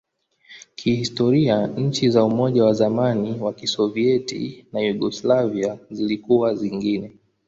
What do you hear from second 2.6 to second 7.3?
wa zamani wa Kisovyeti na Yugoslavia zilikuwa zingine.